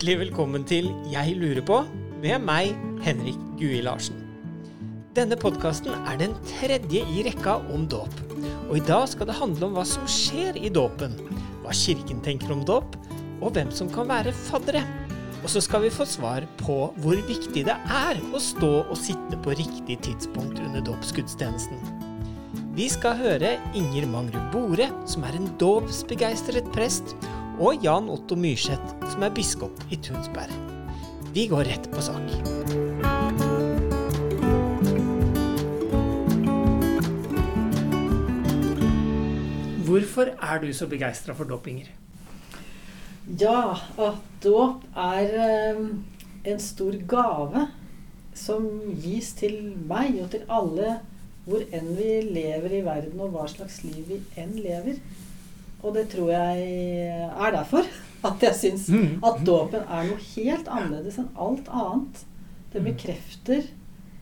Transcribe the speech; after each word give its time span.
Hjertelig 0.00 0.30
velkommen 0.30 0.62
til 0.64 0.86
Jeg 1.12 1.34
lurer 1.36 1.60
på 1.60 1.82
med 2.22 2.40
meg, 2.40 2.70
Henrik 3.04 3.36
Gui 3.60 3.82
Larsen. 3.84 4.16
Denne 5.12 5.36
podkasten 5.36 5.92
er 6.08 6.16
den 6.16 6.32
tredje 6.48 7.02
i 7.04 7.24
rekka 7.26 7.58
om 7.68 7.82
dåp. 7.84 8.14
Og 8.70 8.78
i 8.78 8.80
dag 8.88 9.04
skal 9.12 9.28
det 9.28 9.36
handle 9.36 9.66
om 9.66 9.74
hva 9.76 9.84
som 9.84 10.06
skjer 10.08 10.56
i 10.56 10.70
dåpen, 10.72 11.18
hva 11.60 11.76
Kirken 11.76 12.22
tenker 12.24 12.54
om 12.54 12.62
dåp, 12.64 12.96
og 13.44 13.52
hvem 13.52 13.68
som 13.76 13.92
kan 13.92 14.08
være 14.08 14.32
faddere. 14.32 14.80
Og 15.42 15.52
så 15.52 15.60
skal 15.66 15.84
vi 15.84 15.92
få 15.92 16.06
svar 16.08 16.48
på 16.62 16.78
hvor 17.04 17.20
viktig 17.28 17.66
det 17.68 17.76
er 17.76 18.22
å 18.32 18.40
stå 18.40 18.70
og 18.86 18.96
sitte 18.96 19.36
på 19.44 19.52
riktig 19.60 19.98
tidspunkt 20.06 20.64
under 20.64 20.80
dåpsgudstjenesten. 20.88 22.08
Vi 22.72 22.88
skal 22.88 23.20
høre 23.20 23.52
Inger 23.76 24.08
Mangrud 24.08 24.48
Bore, 24.54 24.88
som 25.04 25.28
er 25.28 25.36
en 25.36 25.52
dåpsbegeistret 25.60 26.72
prest, 26.72 27.12
og 27.60 27.82
Jan 27.84 28.06
Otto 28.08 28.38
Myrseth, 28.40 28.94
som 29.12 29.24
er 29.26 29.32
biskop 29.36 29.82
i 29.92 29.98
Tunsberg. 30.00 30.52
Vi 31.34 31.44
går 31.50 31.68
rett 31.68 31.88
på 31.92 32.00
sak. 32.00 32.30
Hvorfor 39.84 40.32
er 40.32 40.64
du 40.64 40.72
så 40.72 40.88
begeistra 40.88 41.36
for 41.36 41.44
dåpinger? 41.44 41.92
Ja, 43.38 43.76
at 43.76 44.24
dåp 44.42 44.88
er 44.96 45.36
eh, 45.44 45.84
en 46.48 46.64
stor 46.64 46.96
gave 47.04 47.68
som 48.32 48.64
gis 49.04 49.34
til 49.36 49.74
meg 49.84 50.16
og 50.24 50.32
til 50.32 50.48
alle 50.48 50.96
hvor 51.44 51.60
enn 51.76 51.92
vi 51.98 52.20
lever 52.24 52.78
i 52.78 52.86
verden, 52.86 53.20
og 53.20 53.34
hva 53.34 53.44
slags 53.50 53.82
liv 53.84 54.06
vi 54.08 54.22
enn 54.40 54.56
lever. 54.56 55.00
Og 55.82 55.94
det 55.96 56.08
tror 56.12 56.30
jeg 56.30 56.64
er 57.30 57.52
derfor 57.54 57.86
at 58.24 58.42
jeg 58.44 58.54
syns 58.58 58.88
Mm. 58.92 59.20
at 59.24 59.44
dåpen 59.46 59.80
er 59.88 60.08
noe 60.10 60.18
helt 60.36 60.66
annerledes 60.68 61.18
enn 61.18 61.30
alt 61.36 61.68
annet. 61.72 62.24
Det 62.72 62.82
bekrefter 62.84 63.64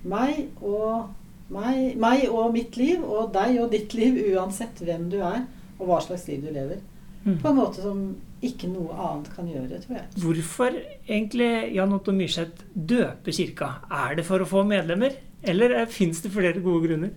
meg 0.04 0.48
og 0.62 1.08
meg, 1.50 1.96
meg 1.98 2.28
og 2.30 2.52
mitt 2.54 2.76
liv, 2.76 3.02
og 3.02 3.32
deg 3.32 3.58
og 3.60 3.70
ditt 3.72 3.94
liv, 3.94 4.14
uansett 4.36 4.78
hvem 4.84 5.08
du 5.10 5.16
er, 5.20 5.46
og 5.80 5.86
hva 5.88 5.98
slags 6.04 6.28
liv 6.28 6.42
du 6.44 6.50
lever. 6.52 6.78
Mm. 7.24 7.38
På 7.42 7.48
en 7.50 7.56
måte 7.56 7.82
som 7.82 8.02
ikke 8.42 8.68
noe 8.70 8.94
annet 8.94 9.30
kan 9.34 9.48
gjøre, 9.50 9.80
tror 9.82 9.96
jeg. 9.96 10.04
Hvorfor 10.22 10.76
egentlig 11.08 11.74
Jan 11.74 11.92
Otto 11.92 12.12
Myrseth 12.12 12.62
døper 12.76 13.32
kirka? 13.34 13.70
Er 13.90 14.14
det 14.14 14.24
for 14.28 14.38
å 14.38 14.46
få 14.46 14.62
medlemmer, 14.68 15.16
eller 15.42 15.86
fins 15.90 16.20
det 16.22 16.30
flere 16.32 16.60
gode 16.62 16.86
grunner? 16.86 17.10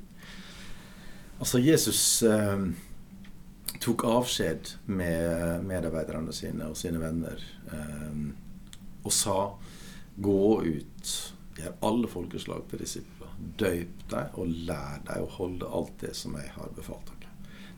Altså, 1.40 1.60
Jesus 1.62 2.24
eh, 2.24 2.66
tok 3.82 4.06
avskjed 4.06 4.76
med 4.86 5.66
medarbeiderne 5.66 6.34
sine 6.36 6.70
og 6.70 6.78
sine 6.78 7.02
venner 7.02 7.42
eh, 7.74 8.20
og 9.02 9.14
sa 9.16 9.38
gå 10.22 10.44
ut, 10.62 11.14
gjør 11.58 11.78
alle 11.88 12.10
folkeslag 12.12 12.68
til 12.70 12.84
disipler, 12.84 13.32
døyp 13.58 14.06
deg 14.12 14.38
og 14.38 14.52
lær 14.70 15.02
deg 15.08 15.24
å 15.24 15.32
holde 15.40 15.70
alt 15.80 15.96
det 16.04 16.14
som 16.18 16.36
jeg 16.38 16.52
har 16.54 16.70
befalt 16.78 17.10
dere. 17.10 17.32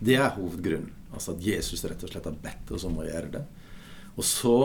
Det 0.03 0.17
er 0.19 0.35
hovedgrunnen. 0.35 0.91
Altså 1.13 1.35
at 1.35 1.45
Jesus 1.45 1.83
rett 1.85 2.03
og 2.03 2.11
slett 2.11 2.27
har 2.27 2.39
bedt 2.41 2.71
oss 2.73 2.83
om 2.89 2.97
å 2.99 3.05
gjøre 3.05 3.29
det. 3.37 3.43
Og 4.17 4.25
så 4.27 4.57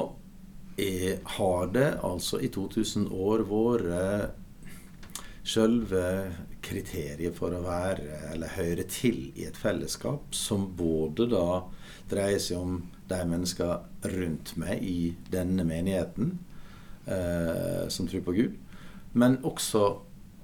er, 0.81 1.21
har 1.37 1.71
det 1.75 1.89
altså 2.07 2.41
i 2.43 2.51
2000 2.55 3.11
år 3.15 3.45
vært 3.47 4.48
Selve 5.49 6.03
kriteriet 6.65 7.37
for 7.39 7.55
å 7.57 7.63
være 7.65 8.21
eller 8.35 8.53
høre 8.59 8.85
til 8.91 9.31
i 9.39 9.47
et 9.49 9.57
fellesskap 9.57 10.35
som 10.37 10.67
både 10.77 11.29
da 11.33 11.63
dreier 12.11 12.43
seg 12.43 12.61
om 12.61 12.75
de 13.09 13.21
mennesker 13.31 14.11
rundt 14.19 14.55
meg 14.61 14.85
i 14.85 15.15
denne 15.33 15.65
menigheten 15.65 16.35
eh, 17.09 17.89
som 17.89 18.09
tror 18.11 18.27
på 18.27 18.37
Gud, 18.37 18.59
men 19.17 19.39
også 19.49 19.87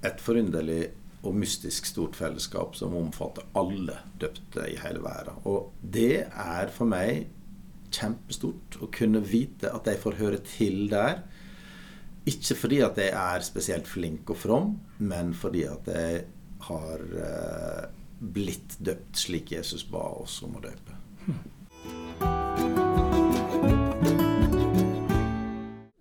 et 0.04 0.20
forunderlig 0.24 0.94
og 1.24 1.36
mystisk 1.36 1.86
stort 1.88 2.16
fellesskap 2.16 2.76
som 2.76 2.96
omfatter 2.96 3.46
alle 3.56 3.96
døpte 4.20 4.66
i 4.68 4.76
hele 4.80 5.00
verden. 5.04 5.40
Og 5.48 5.72
det 5.80 6.26
er 6.28 6.72
for 6.72 6.88
meg 6.88 7.26
kjempestort 7.94 8.80
å 8.82 8.90
kunne 8.92 9.22
vite 9.24 9.70
at 9.72 9.88
jeg 9.88 10.00
får 10.02 10.18
høre 10.20 10.40
til 10.44 10.86
der. 10.92 11.22
Ikke 12.24 12.56
fordi 12.56 12.78
at 12.80 12.96
jeg 12.96 13.12
er 13.12 13.42
spesielt 13.44 13.88
flink 13.88 14.30
og 14.32 14.38
from, 14.40 14.70
men 15.04 15.34
fordi 15.36 15.66
at 15.68 15.88
jeg 15.92 16.22
har 16.64 17.02
eh, 17.20 17.82
blitt 18.32 18.78
døpt 18.80 19.18
slik 19.20 19.52
Jesus 19.52 19.84
ba 19.84 20.06
oss 20.22 20.38
om 20.46 20.56
å 20.56 20.62
døpe. 20.64 20.96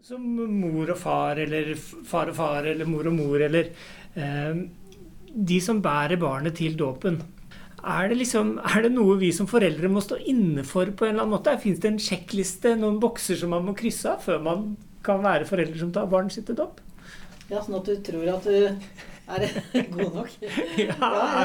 Som 0.04 0.30
mor 0.38 0.94
og 0.94 1.00
far, 1.02 1.42
eller 1.44 1.74
far 1.76 2.32
og 2.32 2.40
far, 2.40 2.70
eller 2.72 2.88
mor 2.88 3.12
og 3.12 3.18
mor, 3.18 3.44
eller 3.44 3.74
eh, 4.16 4.64
De 5.34 5.60
som 5.66 5.84
bærer 5.84 6.22
barnet 6.22 6.56
til 6.56 6.80
dåpen. 6.80 7.20
Er 7.84 8.08
det, 8.08 8.22
liksom, 8.22 8.56
er 8.64 8.86
det 8.86 8.94
noe 8.94 9.18
vi 9.20 9.34
som 9.36 9.48
foreldre 9.50 9.92
må 9.92 10.00
stå 10.00 10.22
inne 10.32 10.64
for 10.64 10.88
på 10.88 11.04
en 11.04 11.18
eller 11.18 11.26
annen 11.26 11.36
måte? 11.36 11.60
Fins 11.60 11.84
det 11.84 11.92
en 11.92 12.00
sjekkliste, 12.00 12.78
noen 12.80 13.02
bokser 13.04 13.36
som 13.42 13.52
man 13.52 13.68
må 13.68 13.76
krysse 13.76 14.14
av 14.14 14.24
før 14.24 14.40
man 14.46 14.68
kan 15.04 15.24
være 15.24 15.48
foreldre 15.50 15.80
som 15.80 15.92
tar 15.96 16.10
barnet 16.12 16.36
sitt 16.36 16.46
til 16.50 16.58
dopp. 16.60 16.80
Ja, 17.50 17.60
sånn 17.62 17.76
at 17.80 17.90
du 17.90 17.98
tror 18.06 18.30
at 18.38 18.46
du 18.48 18.56
er 19.34 19.44
god 19.96 20.16
nok. 20.20 20.30
Ja, 20.80 20.94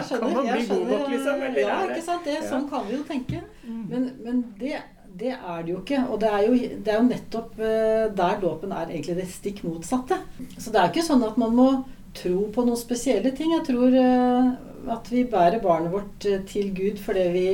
kan 0.03 0.33
man 0.33 0.47
bli 0.47 0.67
god 0.69 0.87
nok, 0.93 1.09
liksom? 1.13 1.43
Eller 1.49 1.61
ja, 1.65 1.81
ikke 1.89 2.05
sant. 2.07 2.25
Det, 2.29 2.39
Mm. 2.39 2.47
Sånn 2.53 2.69
kan 2.71 2.87
vi 2.89 2.97
jo 2.97 3.03
tenke. 3.09 3.43
Men, 3.67 4.09
men 4.25 4.41
det, 4.61 4.79
det 5.19 5.33
er 5.35 5.63
det 5.67 5.73
jo 5.75 5.81
ikke. 5.83 6.01
Og 6.09 6.21
det 6.23 6.31
er 6.31 6.47
jo, 6.47 6.57
det 6.85 6.93
er 6.95 6.99
jo 7.01 7.07
nettopp 7.11 7.59
eh, 7.61 8.07
der 8.19 8.41
dåpen 8.43 8.73
er 8.73 8.91
egentlig 8.93 9.17
det 9.19 9.29
stikk 9.33 9.63
motsatte. 9.67 10.21
Så 10.57 10.71
det 10.75 10.81
er 10.81 10.93
ikke 10.93 11.07
sånn 11.07 11.25
at 11.27 11.39
man 11.41 11.55
må 11.59 11.69
tro 12.19 12.47
på 12.55 12.65
noen 12.67 12.79
spesielle 12.79 13.35
ting. 13.37 13.53
Jeg 13.57 13.67
tror 13.69 13.95
eh, 13.95 14.53
at 14.95 15.11
vi 15.13 15.25
bærer 15.29 15.61
barnet 15.65 15.93
vårt 15.93 16.27
eh, 16.31 16.41
til 16.49 16.71
Gud 16.77 17.03
fordi 17.05 17.27
vi 17.35 17.49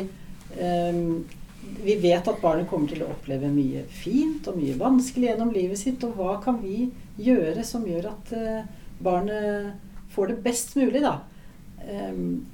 vi 1.84 1.98
vet 2.00 2.28
at 2.28 2.40
barnet 2.42 2.68
kommer 2.70 2.90
til 2.90 3.04
å 3.04 3.10
oppleve 3.12 3.50
mye 3.52 3.84
fint 3.92 4.46
og 4.50 4.58
mye 4.60 4.76
vanskelig 4.80 5.30
gjennom 5.30 5.52
livet 5.54 5.80
sitt. 5.80 6.04
Og 6.06 6.16
hva 6.18 6.38
kan 6.44 6.58
vi 6.62 6.88
gjøre 7.20 7.64
som 7.66 7.86
gjør 7.86 8.10
at 8.10 8.34
eh, 8.36 8.66
barnet 9.04 9.72
får 10.14 10.32
det 10.32 10.42
best 10.44 10.76
mulig, 10.78 11.02
da? 11.04 11.18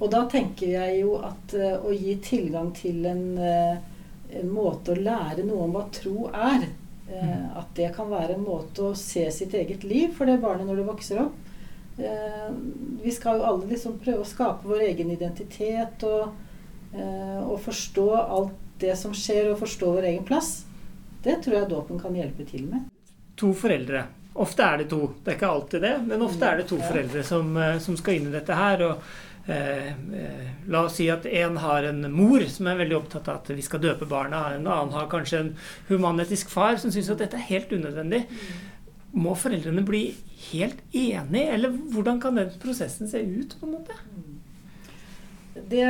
Og 0.01 0.09
da 0.11 0.25
tenker 0.27 0.73
jeg 0.73 1.01
jo 1.01 1.15
at 1.23 1.53
eh, 1.55 1.77
å 1.79 1.93
gi 1.95 2.17
tilgang 2.23 2.71
til 2.75 3.05
en, 3.07 3.25
eh, 3.39 3.77
en 4.41 4.49
måte 4.51 4.91
å 4.91 4.99
lære 4.99 5.45
noe 5.47 5.67
om 5.67 5.75
hva 5.77 5.85
tro 5.95 6.27
er, 6.33 6.65
eh, 7.07 7.45
at 7.55 7.71
det 7.77 7.93
kan 7.95 8.11
være 8.11 8.35
en 8.35 8.43
måte 8.43 8.89
å 8.89 8.97
se 8.97 9.23
sitt 9.31 9.55
eget 9.55 9.85
liv 9.87 10.11
for 10.17 10.27
det 10.27 10.41
barnet 10.43 10.67
når 10.67 10.81
det 10.81 10.89
vokser 10.89 11.23
opp. 11.23 11.37
Eh, 12.01 12.49
vi 13.03 13.13
skal 13.15 13.39
jo 13.39 13.47
alle 13.47 13.71
liksom 13.71 14.01
prøve 14.03 14.25
å 14.25 14.27
skape 14.27 14.67
vår 14.67 14.87
egen 14.89 15.13
identitet 15.15 16.03
og, 16.07 16.33
og 16.91 17.55
forstå 17.63 18.05
alt 18.19 18.57
det 18.81 18.95
som 18.99 19.13
skjer, 19.15 19.51
og 19.51 19.61
forstå 19.61 19.95
vår 19.97 20.09
egen 20.13 20.25
plass. 20.27 20.63
Det 21.23 21.37
tror 21.43 21.59
jeg 21.59 21.69
dåpen 21.69 22.01
kan 22.01 22.15
hjelpe 22.17 22.45
til 22.49 22.65
med. 22.69 22.89
To 23.41 23.53
foreldre. 23.57 24.05
Ofte 24.41 24.63
er 24.63 24.79
det 24.81 24.87
to. 24.91 25.01
Det 25.23 25.33
er 25.33 25.37
ikke 25.37 25.51
alltid 25.51 25.83
det, 25.83 25.97
men 26.07 26.23
ofte 26.23 26.47
er 26.47 26.61
det 26.61 26.69
to 26.69 26.79
foreldre 26.79 27.23
som, 27.27 27.51
eh, 27.57 27.77
som 27.83 27.97
skal 27.99 28.17
inn 28.17 28.29
i 28.29 28.33
dette 28.33 28.55
her. 28.55 28.83
og 28.85 29.03
eh, 29.51 29.91
eh, 29.91 30.47
La 30.71 30.85
oss 30.87 30.95
si 31.01 31.09
at 31.11 31.25
en 31.25 31.57
har 31.59 31.83
en 31.89 32.05
mor 32.13 32.45
som 32.47 32.67
er 32.71 32.79
veldig 32.79 32.97
opptatt 32.97 33.27
av 33.27 33.41
at 33.41 33.51
vi 33.51 33.65
skal 33.65 33.83
døpe 33.83 34.07
barna. 34.07 34.45
En 34.55 34.67
annen 34.67 34.95
har 34.95 35.11
kanskje 35.11 35.39
en 35.39 35.53
humanetisk 35.89 36.49
far 36.49 36.79
som 36.81 36.93
syns 36.93 37.11
at 37.11 37.21
dette 37.25 37.37
er 37.37 37.49
helt 37.51 37.73
unødvendig. 37.75 38.23
Må 39.11 39.35
foreldrene 39.35 39.83
bli 39.83 40.05
helt 40.53 40.79
enige, 40.95 41.51
eller 41.51 41.75
hvordan 41.91 42.21
kan 42.23 42.39
den 42.39 42.53
prosessen 42.61 43.11
se 43.11 43.19
ut? 43.19 43.57
på 43.59 43.67
en 43.67 43.75
måte? 43.75 43.97
Det 45.67 45.83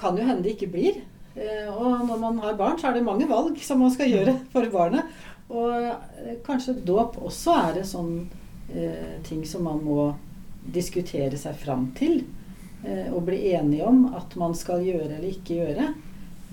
kan 0.00 0.16
jo 0.16 0.24
hende 0.24 0.42
det 0.42 0.56
ikke 0.56 0.72
blir. 0.72 1.02
Eh, 1.36 1.68
Og 1.74 2.06
når 2.06 2.18
man 2.20 2.38
har 2.38 2.54
barn, 2.58 2.78
så 2.78 2.88
er 2.90 2.94
det 2.98 3.04
mange 3.06 3.26
valg 3.28 3.58
som 3.62 3.80
man 3.82 3.90
skal 3.94 4.10
gjøre 4.12 4.36
for 4.52 4.68
barnet. 4.70 5.04
Og 5.50 5.72
eh, 5.74 6.36
kanskje 6.46 6.76
dåp 6.86 7.18
også 7.22 7.56
er 7.68 7.80
en 7.82 7.88
sånn 7.90 8.14
eh, 8.74 9.18
ting 9.26 9.42
som 9.46 9.64
man 9.66 9.82
må 9.84 10.14
diskutere 10.64 11.36
seg 11.36 11.56
fram 11.60 11.90
til. 11.98 12.22
eh, 12.84 13.10
Og 13.12 13.24
bli 13.26 13.52
enige 13.52 13.86
om 13.86 14.06
at 14.14 14.36
man 14.40 14.54
skal 14.54 14.80
gjøre 14.86 15.10
eller 15.18 15.28
ikke 15.30 15.58
gjøre. 15.62 15.90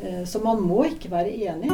Eh, 0.01 0.23
Så 0.25 0.41
man 0.43 0.61
må 0.65 0.83
ikke 0.89 1.11
være 1.11 1.31
enig. 1.51 1.71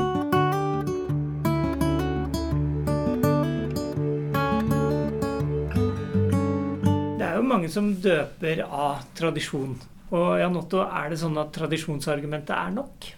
Det 5.97 7.25
er 7.25 7.35
jo 7.39 7.45
mange 7.47 7.69
som 7.71 7.89
døper 8.03 8.61
av 8.67 9.03
tradisjon. 9.17 9.75
Og 10.15 10.37
Jan 10.39 10.55
Otto, 10.55 10.85
er 10.85 11.11
det 11.11 11.19
sånn 11.19 11.35
at 11.41 11.51
tradisjonsargumentet 11.55 12.55
er 12.55 12.71
nok? 12.77 13.09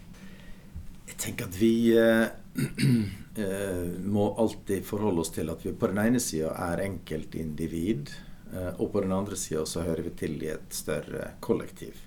Jeg 1.09 1.17
tenker 1.21 1.49
at 1.49 1.57
vi 1.59 1.73
eh, 1.93 2.25
eh, 3.43 3.85
må 4.09 4.31
alltid 4.41 4.85
forholde 4.87 5.21
oss 5.21 5.33
til 5.35 5.51
at 5.53 5.61
vi 5.65 5.75
på 5.77 5.89
den 5.91 6.01
ene 6.01 6.21
sida 6.23 6.55
er 6.69 6.81
enkeltindivid, 6.87 8.09
eh, 8.55 8.71
og 8.79 8.89
på 8.93 9.03
den 9.05 9.13
andre 9.13 9.37
sida 9.37 9.67
så 9.69 9.85
hører 9.85 10.07
vi 10.07 10.15
til 10.17 10.39
i 10.41 10.49
et 10.55 10.73
større 10.73 11.35
kollektiv. 11.45 11.99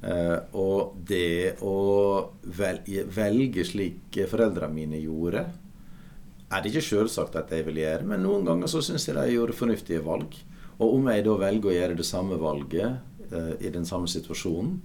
Eh, 0.00 0.38
og 0.56 0.96
det 1.04 1.60
å 1.60 1.76
velge, 2.56 3.04
velge 3.04 3.66
slik 3.68 4.22
foreldrene 4.30 4.72
mine 4.72 5.02
gjorde, 5.02 5.44
er 6.50 6.62
det 6.62 6.72
ikke 6.72 6.88
selvsagt 6.88 7.36
at 7.36 7.52
jeg 7.52 7.68
vil 7.68 7.82
gjøre, 7.82 8.08
men 8.08 8.24
noen 8.24 8.48
ganger 8.48 8.70
så 8.70 8.80
syns 8.82 9.04
jeg 9.06 9.18
de 9.18 9.36
gjorde 9.36 9.58
fornuftige 9.60 10.02
valg. 10.02 10.32
Og 10.80 10.96
om 10.96 11.10
jeg 11.12 11.26
da 11.26 11.36
velger 11.36 11.68
å 11.68 11.76
gjøre 11.76 11.98
det 11.98 12.08
samme 12.08 12.40
valget 12.40 13.09
i 13.60 13.70
den 13.70 13.84
samme 13.86 14.08
situasjonen, 14.10 14.80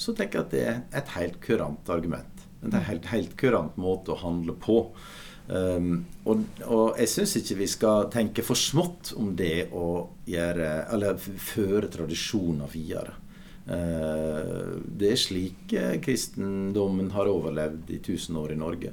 så 0.00 0.14
tenker 0.16 0.40
jeg 0.40 0.46
at 0.46 0.54
det 0.54 0.62
er 0.66 1.00
et 1.00 1.10
helt 1.16 1.40
kurant 1.44 1.90
argument. 1.92 2.46
Det 2.60 2.72
er 2.72 2.78
en 2.78 2.88
helt, 2.90 3.08
helt 3.12 3.34
kurant 3.40 3.76
måte 3.80 4.14
å 4.14 4.20
handle 4.20 4.54
på. 4.60 4.82
Um, 5.50 6.04
og, 6.28 6.44
og, 6.68 6.98
jeg 7.00 7.10
syns 7.10 7.32
ikke 7.40 7.56
vi 7.58 7.66
skal 7.72 8.04
tenke 8.12 8.44
for 8.46 8.58
smått 8.58 9.10
om 9.18 9.32
det 9.34 9.72
å 9.74 10.12
gjøre 10.30 10.68
Eller 10.94 11.16
føre 11.18 11.88
tradisjoner 11.90 12.70
videre. 12.70 13.16
Uh, 13.66 14.78
det 14.84 15.10
er 15.10 15.18
slik 15.18 15.74
uh, 15.74 15.96
kristendommen 16.02 17.10
har 17.16 17.30
overlevd 17.30 17.90
i 17.96 17.98
tusen 18.04 18.38
år 18.38 18.54
i 18.54 18.60
Norge. 18.60 18.92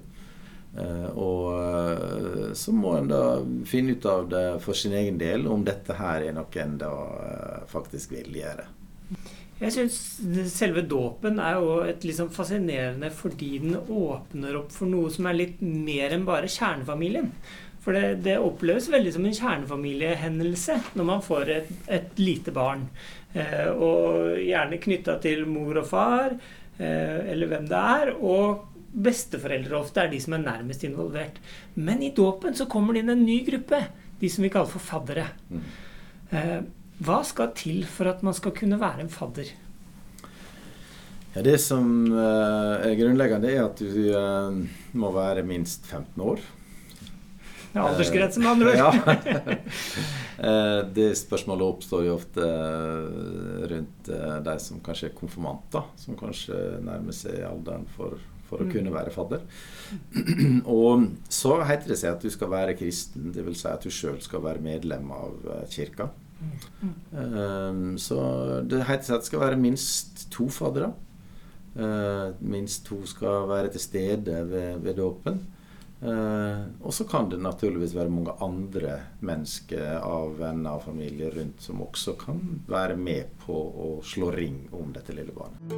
Uh, 0.78 1.10
og 1.18 2.56
så 2.58 2.74
må 2.76 2.96
en 2.98 3.12
da 3.12 3.22
finne 3.70 3.96
ut 3.98 4.10
av 4.10 4.28
det 4.32 4.48
for 4.66 4.78
sin 4.78 4.96
egen 4.98 5.18
del 5.22 5.46
om 5.50 5.64
dette 5.66 5.96
her 5.98 6.26
er 6.26 6.36
noe 6.38 6.64
en 6.64 6.76
da 6.82 6.92
faktisk 7.70 8.18
vil 8.18 8.34
gjøre. 8.42 8.68
Jeg 9.58 9.74
syns 9.74 9.96
selve 10.54 10.84
dåpen 10.86 11.40
er 11.42 11.56
jo 11.58 11.80
et 11.88 12.04
liksom 12.06 12.30
fascinerende 12.34 13.10
fordi 13.14 13.56
den 13.64 13.78
åpner 13.78 14.60
opp 14.60 14.70
for 14.76 14.90
noe 14.90 15.10
som 15.14 15.26
er 15.30 15.40
litt 15.40 15.64
mer 15.66 16.14
enn 16.14 16.28
bare 16.28 16.52
kjernefamilien. 16.52 17.32
For 17.82 17.96
det, 17.96 18.20
det 18.28 18.36
oppleves 18.44 18.90
veldig 18.92 19.14
som 19.16 19.26
en 19.26 19.36
kjernefamiliehendelse 19.38 20.78
når 21.00 21.08
man 21.08 21.24
får 21.26 21.52
et, 21.56 21.70
et 21.98 22.22
lite 22.22 22.54
barn. 22.54 22.86
Eh, 23.34 23.70
og 23.72 24.38
gjerne 24.44 24.82
knytta 24.84 25.18
til 25.24 25.46
mor 25.50 25.80
og 25.82 25.88
far, 25.90 26.36
eh, 26.78 27.20
eller 27.32 27.50
hvem 27.50 27.70
det 27.72 27.80
er. 27.98 28.12
Og 28.20 28.68
besteforeldre 29.08 29.80
ofte 29.80 30.04
er 30.04 30.12
de 30.12 30.20
som 30.22 30.36
er 30.38 30.46
nærmest 30.46 30.86
involvert. 30.88 31.42
Men 31.80 32.04
i 32.04 32.14
dåpen 32.16 32.58
så 32.58 32.70
kommer 32.70 32.94
det 32.94 33.06
inn 33.06 33.16
en 33.16 33.26
ny 33.26 33.40
gruppe. 33.48 33.82
De 34.20 34.30
som 34.34 34.46
vi 34.46 34.52
kaller 34.54 34.72
for 34.72 34.84
faddere. 34.84 35.28
Mm. 35.50 35.64
Eh, 36.32 36.60
hva 36.98 37.22
skal 37.26 37.52
til 37.58 37.84
for 37.86 38.10
at 38.10 38.24
man 38.26 38.34
skal 38.34 38.56
kunne 38.58 38.80
være 38.82 39.06
en 39.06 39.12
fadder? 39.14 39.52
Ja, 41.36 41.44
det 41.46 41.60
som 41.62 42.08
uh, 42.10 42.82
er 42.82 42.96
grunnleggende, 42.98 43.52
er 43.54 43.68
at 43.68 43.78
du 43.78 44.08
uh, 44.10 44.56
må 44.98 45.12
være 45.14 45.44
minst 45.46 45.86
15 45.86 46.24
år. 46.26 46.42
Ja, 47.76 47.84
Aldersgrense, 47.84 48.42
med 48.42 48.50
andre 48.50 48.72
ord. 48.74 48.80
ja. 50.42 50.84
det 50.96 51.12
spørsmålet 51.20 51.68
oppstår 51.68 52.08
jo 52.08 52.16
ofte 52.16 52.48
rundt 53.70 54.10
de 54.48 54.56
som 54.64 54.80
kanskje 54.82 55.12
er 55.12 55.18
konfirmanter. 55.20 55.86
Som 56.02 56.18
kanskje 56.18 56.58
nærmer 56.82 57.14
seg 57.14 57.44
alderen 57.46 57.86
for, 57.94 58.18
for 58.50 58.64
å 58.64 58.66
mm. 58.66 58.72
kunne 58.74 58.96
være 58.96 59.14
fadder. 59.14 59.44
Og 60.80 61.06
så 61.30 61.60
heter 61.70 61.94
det 61.94 62.00
seg 62.02 62.16
at 62.16 62.26
du 62.26 62.34
skal 62.34 62.50
være 62.56 62.78
kristen, 62.80 63.30
dvs. 63.36 63.62
Si 63.62 63.70
at 63.70 63.86
du 63.86 63.94
sjøl 63.94 64.18
skal 64.26 64.48
være 64.48 64.64
medlem 64.66 65.14
av 65.14 65.68
kirka. 65.70 66.10
Um, 67.12 67.98
så 67.98 68.62
det 68.70 68.84
heter 68.88 69.18
at 69.18 69.26
skal 69.26 69.40
være 69.42 69.60
minst 69.60 70.32
to 70.34 70.50
faddere. 70.54 70.94
Uh, 71.78 72.34
minst 72.42 72.86
to 72.88 73.06
skal 73.06 73.50
være 73.50 73.70
til 73.74 73.82
stede 73.82 74.50
ved, 74.50 74.80
ved 74.84 74.98
dåpen. 74.98 75.46
Uh, 76.02 76.62
og 76.86 76.94
så 76.94 77.04
kan 77.10 77.32
det 77.32 77.40
naturligvis 77.42 77.96
være 77.96 78.10
mange 78.14 78.32
andre 78.42 79.00
mennesker 79.26 79.98
av 79.98 80.38
venner 80.38 80.78
og 80.78 80.84
familie 80.86 81.32
rundt 81.34 81.62
som 81.66 81.82
også 81.82 82.14
kan 82.22 82.62
være 82.70 82.96
med 83.02 83.24
på 83.46 83.54
å 83.58 83.90
slå 84.06 84.30
ring 84.36 84.70
om 84.78 84.94
dette 84.94 85.14
lille 85.18 85.34
barnet. 85.34 85.78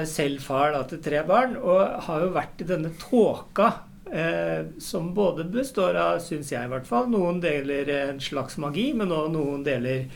Er 0.00 0.10
selv 0.10 0.42
far 0.44 0.74
da, 0.74 0.82
til 0.88 1.00
tre 1.04 1.22
barn 1.28 1.56
og 1.60 2.02
har 2.06 2.24
jo 2.24 2.34
vært 2.34 2.64
i 2.64 2.68
denne 2.68 2.92
tåka. 3.00 3.70
Eh, 4.10 4.66
som 4.82 5.12
både 5.14 5.44
består 5.46 5.94
av, 5.94 6.16
syns 6.24 6.50
jeg 6.50 6.66
i 6.66 6.70
hvert 6.72 6.88
fall, 6.88 7.06
noen 7.12 7.38
deler 7.42 7.86
en 7.94 8.18
slags 8.22 8.58
magi, 8.58 8.88
men 8.98 9.12
også 9.14 9.34
noen 9.36 9.64
deler 9.66 10.08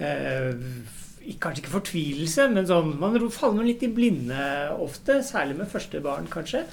eh, 0.00 0.52
Kanskje 1.38 1.62
ikke 1.62 1.76
fortvilelse, 1.76 2.48
men 2.50 2.64
sånn 2.66 2.96
Man 2.98 3.14
faller 3.30 3.62
litt 3.62 3.84
i 3.86 3.92
blinde 3.94 4.40
ofte, 4.82 5.20
særlig 5.22 5.60
med 5.60 5.70
første 5.70 6.00
barn, 6.02 6.26
kanskje. 6.32 6.64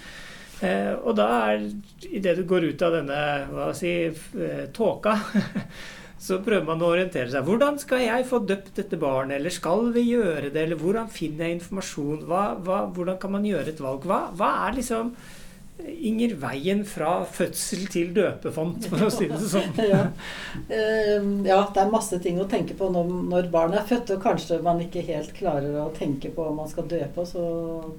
Eh, 0.65 0.91
og 0.97 1.13
da 1.15 1.27
er 1.51 1.67
idet 2.09 2.35
du 2.39 2.43
går 2.47 2.65
ut 2.71 2.81
av 2.83 2.97
denne 2.97 3.19
hva 3.51 3.69
si, 3.77 3.93
eh, 4.09 4.65
tåka 4.75 5.13
så 6.19 6.41
prøver 6.43 6.65
man 6.67 6.81
å 6.83 6.91
orientere 6.91 7.31
seg. 7.31 7.45
Hvordan 7.47 7.77
skal 7.79 8.03
jeg 8.03 8.25
få 8.27 8.41
døpt 8.43 8.73
dette 8.81 8.97
barnet? 8.99 9.37
Eller 9.37 9.53
skal 9.55 9.87
vi 9.95 10.03
gjøre 10.09 10.49
det? 10.51 10.65
Eller 10.65 10.79
hvordan 10.79 11.07
finner 11.13 11.47
jeg 11.47 11.59
informasjon? 11.59 12.25
Hva, 12.27 12.43
hva, 12.59 12.81
hvordan 12.91 13.19
kan 13.21 13.31
man 13.37 13.47
gjøre 13.47 13.71
et 13.71 13.79
valg? 13.83 14.07
Hva, 14.09 14.25
hva 14.35 14.49
er 14.65 14.75
liksom 14.81 15.13
Inger 15.79 16.33
veien 16.41 16.81
fra 16.87 17.21
fødsel 17.23 17.85
til 17.91 18.09
døpefont, 18.15 18.83
for 18.91 19.05
å 19.05 19.09
si 19.13 19.29
det 19.31 19.39
sånn. 19.39 19.77
ja. 19.93 20.01
Ehm, 20.75 21.45
ja. 21.47 21.59
det 21.73 21.83
er 21.83 21.93
masse 21.93 22.19
ting 22.23 22.39
å 22.41 22.47
tenke 22.51 22.75
på 22.75 22.89
når, 22.91 23.47
barnet 23.53 23.79
er 23.81 23.87
født, 23.87 24.11
og 24.15 24.25
kanskje 24.25 24.59
man 24.65 24.81
ikke 24.83 25.05
helt 25.07 25.31
klarer 25.37 25.77
å 25.79 25.87
tenke 25.95 26.33
på 26.35 26.49
om 26.49 26.59
man 26.59 26.71
skal 26.71 26.89
døpe. 26.91 27.23
Så 27.27 27.43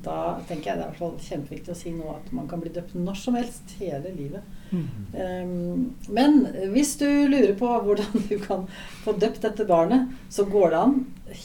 da 0.05 0.37
tenker 0.49 0.73
jeg 0.73 0.81
det 0.81 0.85
er 0.85 0.91
i 0.91 0.91
hvert 0.91 1.01
fall 1.01 1.17
kjempeviktig 1.25 1.73
å 1.73 1.79
si 1.79 1.95
nå 1.97 2.11
at 2.13 2.29
man 2.37 2.51
kan 2.51 2.61
bli 2.61 2.75
døpt 2.75 2.97
når 2.99 3.21
som 3.23 3.39
helst 3.41 3.77
hele 3.81 4.13
livet. 4.17 4.59
Mm. 4.71 4.85
Um, 5.17 5.87
men 6.13 6.45
hvis 6.75 6.95
du 7.01 7.09
lurer 7.09 7.57
på 7.59 7.71
hvordan 7.87 8.29
du 8.29 8.37
kan 8.45 8.69
få 9.07 9.17
døpt 9.19 9.43
dette 9.49 9.67
barnet, 9.67 10.13
så 10.29 10.45
går 10.47 10.75
det 10.75 10.85
an 10.85 11.01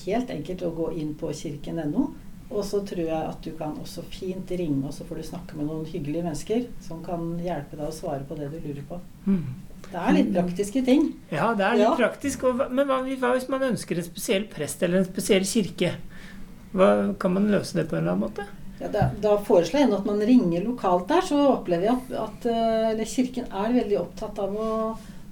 helt 0.06 0.36
enkelt 0.36 0.68
å 0.68 0.76
gå 0.76 0.92
inn 1.00 1.16
på 1.18 1.32
kirken.no 1.34 2.12
og 2.50 2.62
så 2.66 2.82
tror 2.86 3.08
jeg 3.08 3.22
at 3.32 3.40
du 3.42 3.52
kan 3.58 3.74
også 3.82 4.04
fint 4.12 4.52
ringe, 4.54 4.84
og 4.86 4.94
så 4.94 5.06
får 5.08 5.22
du 5.22 5.28
snakke 5.32 5.58
med 5.58 5.66
noen 5.70 5.86
hyggelige 5.90 6.26
mennesker 6.26 6.68
som 6.86 7.02
kan 7.06 7.34
hjelpe 7.42 7.80
deg 7.80 7.88
å 7.90 7.96
svare 7.96 8.26
på 8.28 8.38
det 8.38 8.52
du 8.54 8.60
lurer 8.60 8.84
på. 8.90 9.00
Mm. 9.26 9.46
Det 9.86 10.02
er 10.02 10.16
litt 10.18 10.30
praktiske 10.34 10.82
ting. 10.86 11.08
Ja, 11.30 11.52
det 11.58 11.66
er 11.66 11.80
litt 11.80 11.86
ja. 11.86 11.96
praktisk. 11.98 12.46
men 12.70 12.86
hva, 12.90 13.00
hva, 13.06 13.34
hvis 13.36 13.50
man 13.52 13.66
ønsker 13.70 14.00
en 14.00 14.08
spesiell 14.08 14.46
prest 14.52 14.84
eller 14.86 15.02
en 15.02 15.10
spesiell 15.10 15.46
kirke? 15.48 15.96
Hva, 16.76 16.92
kan 17.22 17.36
man 17.36 17.50
løse 17.54 17.78
det 17.78 17.88
på 17.90 17.98
en 17.98 18.04
eller 18.04 18.16
annen 18.16 18.26
måte? 18.28 18.48
Ja, 18.80 18.90
da, 18.92 19.06
da 19.24 19.36
foreslår 19.46 19.86
jeg 19.86 19.94
at 19.96 20.08
man 20.08 20.24
ringer 20.28 20.66
lokalt 20.66 21.08
der. 21.10 21.24
Så 21.26 21.38
opplever 21.48 21.88
jeg 21.88 21.96
at, 21.96 22.16
at 22.26 22.50
eh, 22.52 23.06
Kirken 23.08 23.48
er 23.52 23.78
veldig 23.78 24.02
opptatt 24.02 24.42
av 24.44 24.58
å 24.58 24.72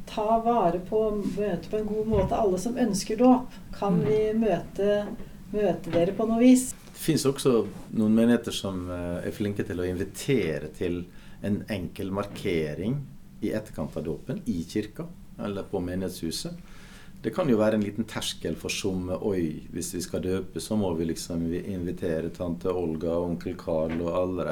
ta 0.09 0.37
vare 0.45 0.79
på 0.85 1.01
møte 1.17 1.71
på 1.71 1.79
en 1.79 1.89
god 1.89 2.07
måte 2.13 2.39
alle 2.39 2.61
som 2.61 2.79
ønsker 2.79 3.19
dåp. 3.19 3.57
Kan 3.75 3.99
mm. 3.99 4.07
vi 4.07 4.21
møte, 4.45 5.01
møte 5.53 5.93
dere 5.93 6.15
på 6.15 6.29
noe 6.29 6.39
vis? 6.43 6.71
Fins 7.03 7.25
også 7.27 7.65
noen 7.97 8.13
menigheter 8.15 8.55
som 8.55 8.85
eh, 8.87 9.25
er 9.27 9.35
flinke 9.35 9.65
til 9.67 9.81
å 9.81 9.87
invitere 9.87 10.69
til 10.75 11.01
en 11.43 11.59
enkel 11.73 12.13
markering 12.15 13.01
i 13.43 13.51
etterkant 13.51 13.97
av 13.99 14.05
dåpen 14.05 14.39
i 14.47 14.61
kirka 14.69 15.09
eller 15.43 15.67
på 15.67 15.81
menighetshuset. 15.83 16.71
Det 17.23 17.31
kan 17.31 17.47
jo 17.47 17.55
være 17.55 17.77
en 17.77 17.83
liten 17.85 18.03
terskel 18.07 18.55
for 18.59 18.71
som 18.71 19.07
Oi, 19.15 19.63
hvis 19.71 19.93
vi 19.95 20.01
skal 20.03 20.23
døpe, 20.25 20.59
så 20.59 20.75
må 20.75 20.89
vi 20.97 21.07
liksom 21.07 21.45
invitere 21.55 22.31
tante 22.35 22.71
Olga 22.71 23.13
og 23.13 23.29
onkel 23.29 23.55
Karl 23.59 23.95
og 24.01 24.09
alle 24.19 24.47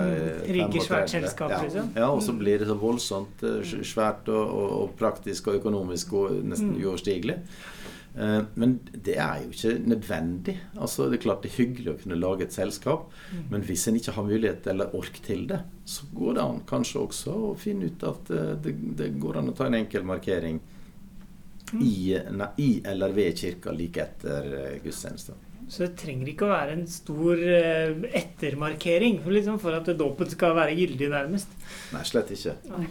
de 0.45 0.61
mm, 0.61 0.77
svært 0.79 1.11
selskap, 1.11 1.51
ja. 1.51 1.59
liksom. 1.65 1.91
Ja, 1.99 2.07
og 2.07 2.23
så 2.23 2.35
blir 2.39 2.63
det 2.63 2.69
så 2.71 2.77
voldsomt 2.79 3.43
eh, 3.47 3.75
svært 3.83 4.31
og, 4.31 4.43
og, 4.43 4.71
og 4.77 4.95
praktisk 4.99 5.51
og 5.51 5.59
økonomisk 5.59 6.15
og 6.15 6.39
nesten 6.47 6.71
mm. 6.77 6.79
uoverstigelig. 6.85 7.37
Eh, 8.17 8.41
men 8.59 8.79
det 8.91 9.15
er 9.15 9.45
jo 9.45 9.53
ikke 9.53 9.77
nødvendig. 9.87 10.57
Altså, 10.75 11.07
det 11.09 11.19
er 11.19 11.23
klart 11.25 11.45
det 11.45 11.51
er 11.53 11.59
hyggelig 11.61 11.93
å 11.93 11.99
kunne 12.01 12.19
lage 12.19 12.47
et 12.47 12.55
selskap, 12.55 13.07
mm. 13.31 13.45
men 13.53 13.63
hvis 13.67 13.87
en 13.87 13.99
ikke 13.99 14.15
har 14.17 14.27
mulighet 14.27 14.67
eller 14.73 14.97
ork 14.97 15.21
til 15.23 15.45
det, 15.51 15.61
så 15.87 16.09
går 16.15 16.35
det 16.35 16.43
an 16.43 16.59
kanskje 16.67 17.05
også 17.05 17.37
å 17.51 17.53
finne 17.59 17.87
ut 17.87 18.03
at 18.07 18.33
eh, 18.35 18.51
det, 18.65 18.75
det 18.99 19.13
går 19.21 19.39
an 19.39 19.53
å 19.53 19.55
ta 19.55 19.69
en 19.69 19.79
enkel 19.79 20.03
markering 20.07 20.59
mm. 21.71 21.79
i, 21.79 21.95
i, 22.65 22.69
eller 22.91 23.15
ved 23.15 23.39
kirka 23.39 23.75
like 23.75 24.03
etter 24.03 24.51
eh, 24.59 24.75
gudstjenesten. 24.83 25.47
Så 25.71 25.85
det 25.85 25.93
trenger 26.01 26.27
ikke 26.27 26.49
å 26.49 26.51
være 26.51 26.73
en 26.75 26.87
stor 26.89 27.39
ettermarkering 28.19 29.21
for, 29.23 29.31
liksom, 29.31 29.55
for 29.61 29.77
at 29.77 29.87
dåpen 29.95 30.27
skal 30.27 30.51
være 30.57 30.73
gyldig, 30.75 31.07
nærmest? 31.13 31.53
Nei, 31.93 32.01
slett 32.09 32.33
ikke. 32.35 32.57
Nei. 32.73 32.89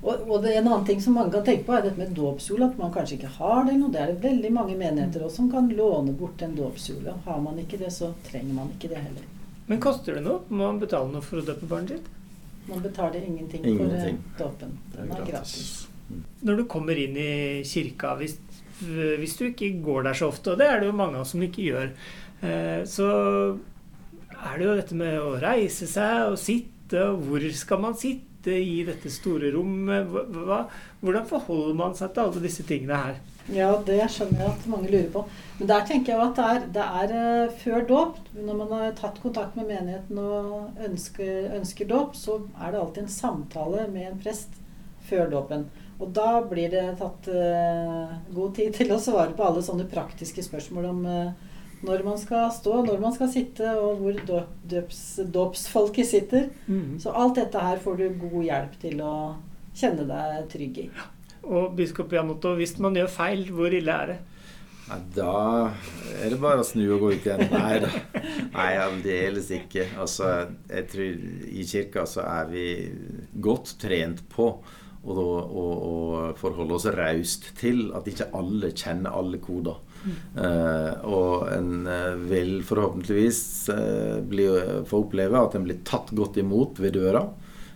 Og, 0.00 0.30
og 0.30 0.38
det, 0.42 0.54
en 0.56 0.68
annen 0.68 0.86
ting 0.88 1.02
som 1.02 1.18
mange 1.18 1.34
kan 1.34 1.44
tenke 1.44 1.66
på, 1.66 1.74
er 1.76 1.84
dette 1.84 2.00
med 2.00 2.14
dåpskjole. 2.16 2.70
At 2.70 2.78
man 2.80 2.92
kanskje 2.94 3.18
ikke 3.18 3.34
har 3.36 3.66
det. 3.68 3.76
Og 3.84 3.90
det 3.92 4.00
er 4.00 4.14
det 4.14 4.22
veldig 4.24 4.52
mange 4.56 4.78
menigheter 4.78 5.26
også 5.26 5.42
som 5.42 5.50
kan 5.52 5.68
låne 5.76 6.14
bort 6.16 6.40
en 6.46 6.56
dåpskjole. 6.56 7.18
Har 7.26 7.42
man 7.44 7.60
ikke 7.60 7.80
det, 7.82 7.92
så 7.92 8.14
trenger 8.30 8.56
man 8.56 8.72
ikke 8.76 8.92
det 8.94 9.02
heller. 9.02 9.28
Men 9.68 9.82
koster 9.82 10.16
det 10.16 10.24
noe? 10.24 10.40
Må 10.48 10.64
man 10.64 10.80
betale 10.80 11.12
noe 11.12 11.22
for 11.24 11.42
å 11.42 11.46
døpe 11.46 11.68
barnet 11.70 11.98
sitt? 11.98 12.08
Man 12.70 12.82
betaler 12.82 13.22
ingenting, 13.26 13.64
eh, 13.64 13.70
ingenting. 13.70 14.18
for 14.36 14.44
dåpen. 14.44 14.78
Den 14.94 15.12
er 15.12 15.26
gratis. 15.28 15.86
Mm. 16.08 16.24
Når 16.48 16.56
du 16.56 16.64
kommer 16.64 16.98
inn 16.98 17.16
i 17.16 17.62
kirka, 17.66 18.16
hvis, 18.18 18.38
hvis, 18.80 19.36
du 19.36 19.44
ikke 19.50 19.70
går 19.84 20.08
der 20.08 20.18
så 20.18 20.30
ofte, 20.32 20.52
og 20.52 20.58
det 20.58 20.66
er 20.66 20.80
det 20.80 20.90
jo 20.90 20.96
mange 20.96 21.18
av 21.18 21.26
oss 21.26 21.34
som 21.36 21.44
ikke 21.44 21.66
gjør, 21.68 21.92
eh, 22.42 22.82
så 22.88 23.10
er 24.40 24.58
det 24.58 24.66
jo 24.66 24.76
dette 24.80 24.98
med 24.98 25.20
å 25.20 25.36
reise 25.42 25.86
seg 25.86 26.32
og 26.32 26.38
sitte, 26.40 27.04
og 27.04 27.22
hvor 27.28 27.46
skal 27.54 27.84
man 27.84 27.94
sitte? 27.94 28.29
Sitte 28.40 28.56
i 28.56 28.84
dette 28.84 29.10
store 29.10 29.52
rommet? 29.52 30.08
Hva, 30.08 30.64
hvordan 31.00 31.26
forholder 31.28 31.74
man 31.76 31.94
seg 31.94 32.14
til 32.14 32.22
alle 32.24 32.42
disse 32.42 32.64
tingene 32.64 32.96
her? 32.96 33.18
Ja, 33.50 33.74
det 33.84 34.00
skjønner 34.12 34.44
jeg 34.44 34.52
at 34.54 34.68
mange 34.70 34.90
lurer 34.90 35.10
på. 35.12 35.24
Men 35.58 35.68
der 35.68 35.84
tenker 35.86 36.14
jeg 36.14 36.22
at 36.22 36.36
det 36.36 36.46
er, 36.46 36.64
det 36.76 36.86
er 37.02 37.48
uh, 37.48 37.58
før 37.60 37.84
dåp, 37.88 38.16
når 38.36 38.56
man 38.56 38.72
har 38.72 38.96
tatt 38.96 39.20
kontakt 39.20 39.56
med 39.56 39.68
menigheten 39.68 40.18
og 40.18 40.80
ønsker, 40.86 41.50
ønsker 41.58 41.88
dåp, 41.90 42.16
så 42.16 42.40
er 42.60 42.72
det 42.72 42.80
alltid 42.80 43.04
en 43.04 43.12
samtale 43.12 43.86
med 43.90 44.08
en 44.08 44.20
prest 44.22 44.56
før 45.08 45.30
dåpen. 45.32 45.66
Og 46.00 46.12
da 46.16 46.40
blir 46.48 46.70
det 46.72 46.86
tatt 47.00 47.28
uh, 47.28 48.16
god 48.32 48.56
tid 48.56 48.76
til 48.76 48.94
å 48.94 49.00
svare 49.02 49.34
på 49.36 49.44
alle 49.44 49.64
sånne 49.64 49.88
praktiske 49.90 50.44
spørsmål 50.46 50.92
om 50.94 51.02
uh, 51.08 51.49
når 51.86 52.02
man 52.04 52.18
skal 52.20 52.50
stå, 52.52 52.80
når 52.86 52.98
man 53.00 53.14
skal 53.16 53.30
sitte, 53.32 53.70
og 53.80 54.02
hvor 54.02 54.18
dåpsfolket 55.36 56.08
sitter. 56.08 56.50
Mm. 56.66 56.98
Så 57.00 57.14
alt 57.16 57.38
dette 57.40 57.62
her 57.62 57.80
får 57.80 58.00
du 58.00 58.20
god 58.20 58.42
hjelp 58.44 58.76
til 58.82 59.00
å 59.04 59.14
kjenne 59.76 60.04
deg 60.08 60.50
trygg 60.52 60.82
i. 60.84 60.90
Og 61.48 61.72
biskop 61.76 62.12
Jan 62.12 62.32
Otto, 62.34 62.52
hvis 62.58 62.76
man 62.82 62.98
gjør 62.98 63.08
feil, 63.12 63.46
hvor 63.54 63.72
ille 63.72 63.94
er 63.94 64.12
det? 64.12 64.18
Nei, 64.90 64.98
da 65.14 65.32
er 66.18 66.32
det 66.32 66.40
bare 66.42 66.64
å 66.64 66.66
snu 66.66 66.82
og 66.96 67.04
gå 67.04 67.12
ut 67.14 67.26
igjen. 67.28 67.46
Nei 67.52 67.78
da. 67.84 67.90
Nei, 68.56 68.70
aldeles 68.82 69.50
ikke. 69.54 69.86
Altså, 70.02 70.30
jeg 70.66 70.88
tror 70.90 71.24
i 71.46 71.66
kirka 71.70 72.04
så 72.10 72.24
er 72.26 72.50
vi 72.50 72.64
godt 73.40 73.76
trent 73.80 74.24
på 74.32 74.48
å, 74.50 75.14
å, 75.14 75.64
å 75.64 75.94
forholde 76.40 76.76
oss 76.76 76.88
raust 76.92 77.52
til 77.60 77.86
at 77.96 78.10
ikke 78.10 78.32
alle 78.36 78.72
kjenner 78.74 79.14
alle 79.16 79.40
koder. 79.42 79.78
Mm. 80.00 80.16
Uh, 80.38 80.92
og 81.10 81.46
en 81.52 81.72
uh, 81.84 82.16
vil 82.30 82.58
forhåpentligvis 82.66 83.42
bli, 84.30 84.46
få 84.88 85.04
oppleve 85.04 85.40
at 85.40 85.56
en 85.58 85.66
blir 85.66 85.82
tatt 85.86 86.12
godt 86.16 86.40
imot 86.40 86.80
ved 86.80 86.96
døra. 86.96 87.26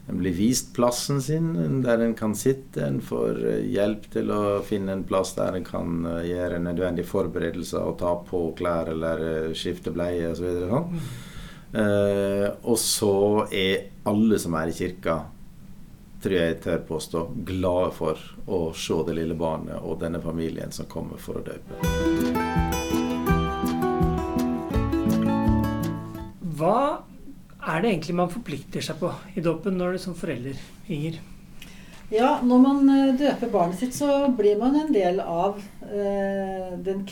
En 0.07 0.19
blir 0.21 0.35
vist 0.37 0.75
plassen 0.77 1.23
sin 1.23 1.83
der 1.83 2.03
en 2.05 2.15
kan 2.15 2.35
sitte. 2.37 2.83
En 2.85 3.01
får 3.01 3.39
eh, 3.49 3.69
hjelp 3.73 4.11
til 4.13 4.33
å 4.35 4.41
finne 4.67 4.93
en 4.99 5.05
plass 5.09 5.33
der 5.39 5.57
en 5.57 5.65
kan 5.65 6.05
eh, 6.11 6.27
gjøre 6.29 6.61
nødvendige 6.61 7.09
forberedelser 7.09 7.81
og 7.81 7.97
ta 8.03 8.13
på 8.29 8.43
klær 8.59 8.93
eller 8.93 9.25
eh, 9.29 9.55
skifte 9.57 9.95
bleie 9.95 10.29
osv. 10.35 10.45
Så 10.45 10.69
sånn. 10.69 10.99
Eh, 11.81 12.49
og 12.69 12.77
så 12.79 13.15
er 13.49 13.89
alle 14.11 14.39
som 14.43 14.59
er 14.61 14.71
i 14.71 14.77
kirka, 14.77 15.23
tror 16.25 16.37
jeg 16.39 16.61
tør 16.65 16.85
påstå, 16.89 17.23
glade 17.45 17.91
for 17.97 18.21
å 18.49 18.61
se 18.77 18.97
det 19.09 19.17
lille 19.19 19.37
barnet 19.37 19.77
og 19.83 19.99
denne 20.01 20.21
familien 20.25 20.73
som 20.73 20.89
kommer 20.89 21.21
for 21.21 21.41
å 21.41 21.45
døpe. 21.45 21.81
Hva 26.55 26.79
er 27.65 27.83
det 27.83 27.91
egentlig 27.91 28.17
man 28.17 28.33
forplikter 28.33 28.85
seg 28.85 29.01
på 29.01 29.13
i 29.37 29.45
dåpen 29.45 29.77
når 29.77 29.95
det 29.95 30.01
er 30.01 30.05
som 30.07 30.17
forelder, 30.17 30.61
Inger? 30.89 31.21
Ja, 32.13 32.39
når 32.45 32.61
man 32.63 32.89
eh, 32.93 33.15
døper 33.19 33.51
barnet 33.53 33.81
sitt, 33.81 33.95
så 33.97 34.29
blir 34.37 34.59
man 34.61 34.77
en 34.77 34.93
del 34.95 35.21
av, 35.21 35.61
eh, 35.89 36.75
den, 36.85 37.05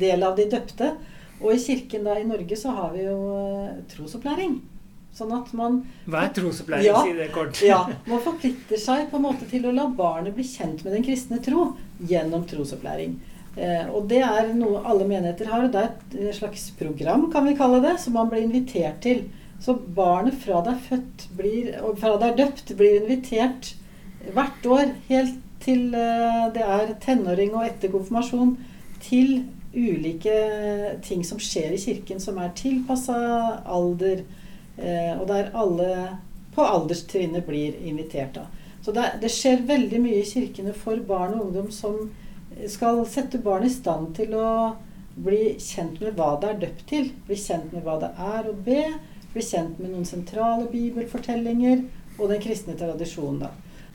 del 0.00 0.24
av 0.24 0.36
de 0.38 0.48
døpte. 0.50 0.94
Og 1.42 1.52
i 1.54 1.60
kirken 1.60 2.06
da 2.08 2.16
i 2.18 2.26
Norge 2.26 2.56
så 2.58 2.72
har 2.74 2.94
vi 2.96 3.04
jo 3.04 3.18
eh, 3.36 3.82
trosopplæring. 3.92 4.56
Sånn 5.12 5.32
at 5.36 5.50
man 5.56 5.82
Hver 6.08 6.30
trosopplæring? 6.38 6.86
Ja, 6.88 7.02
sier 7.04 7.18
det 7.20 7.28
kort. 7.34 7.60
ja, 7.60 7.82
Man 8.10 8.22
forplikter 8.24 8.80
seg 8.80 9.10
på 9.10 9.18
en 9.20 9.26
måte 9.26 9.48
til 9.50 9.66
å 9.68 9.74
la 9.76 9.84
barnet 9.92 10.32
bli 10.36 10.46
kjent 10.46 10.84
med 10.86 10.96
den 10.96 11.04
kristne 11.04 11.40
tro 11.44 11.72
gjennom 12.08 12.46
trosopplæring. 12.48 13.18
Eh, 13.56 13.84
og 13.92 14.08
det 14.08 14.22
er 14.24 14.54
noe 14.56 14.80
alle 14.88 15.04
menigheter 15.04 15.50
har. 15.52 15.68
Det 15.68 15.82
er 15.82 15.92
et 16.30 16.38
slags 16.38 16.70
program, 16.78 17.28
kan 17.32 17.44
vi 17.44 17.56
kalle 17.58 17.82
det, 17.84 17.98
som 18.00 18.16
man 18.16 18.32
blir 18.32 18.46
invitert 18.46 19.02
til. 19.04 19.26
Så 19.62 19.76
barnet 19.76 20.40
fra 20.42 20.62
det 20.64 20.74
er 20.74 20.84
født 20.88 21.28
blir, 21.38 21.72
og 21.84 22.00
fra 22.00 22.16
det 22.18 22.30
er 22.30 22.38
døpt, 22.40 22.72
blir 22.78 23.02
invitert 23.02 23.74
hvert 24.32 24.66
år 24.66 24.94
helt 25.10 25.40
til 25.62 25.92
eh, 25.94 26.46
det 26.54 26.62
er 26.64 26.94
tenåring 27.02 27.52
og 27.54 27.66
etter 27.66 27.92
konfirmasjon, 27.92 28.56
til 29.02 29.42
ulike 29.72 30.34
ting 31.02 31.22
som 31.26 31.40
skjer 31.42 31.72
i 31.74 31.80
kirken 31.80 32.20
som 32.22 32.38
er 32.42 32.52
tilpassa 32.58 33.16
alder, 33.64 34.22
og 34.76 35.26
der 35.28 35.50
alle 35.52 35.90
på 36.54 36.64
alderstrinnet 36.64 37.46
blir 37.46 37.76
invitert. 37.76 38.34
da. 38.34 38.46
Så 38.82 38.92
det, 38.92 39.04
det, 39.20 39.30
skjer 39.30 39.66
veldig 39.68 40.00
mye 40.02 40.22
i 40.22 40.26
kirkene 40.26 40.72
for 40.76 41.00
barn 41.06 41.36
og 41.36 41.46
ungdom 41.46 41.70
som 41.70 42.10
skal 42.68 43.04
sette 43.08 43.40
barn 43.40 43.64
i 43.68 43.72
stand 43.72 44.14
til 44.16 44.34
å 44.36 44.74
bli 45.14 45.54
kjent 45.60 46.00
med 46.00 46.16
hva 46.16 46.34
det 46.40 46.50
er 46.50 46.60
døpt 46.66 46.84
til. 46.90 47.10
Bli 47.28 47.38
kjent 47.38 47.72
med 47.72 47.84
hva 47.86 47.98
det 48.02 48.12
er 48.16 48.48
å 48.48 48.56
be 48.56 48.84
bli 49.32 49.42
kjent 49.42 49.78
med 49.80 49.92
noen 49.92 50.08
sentrale 50.08 50.66
bibelfortellinger 50.72 51.86
og 52.18 52.28
den 52.32 52.42
kristne 52.42 52.76
tradisjonen. 52.78 53.46
da. 53.46 53.50